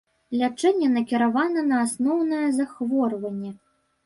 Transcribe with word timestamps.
Лячэнне 0.39 0.87
накіравана 0.93 1.65
на 1.67 1.83
асноўнае 1.85 2.41
захворванне. 2.59 3.55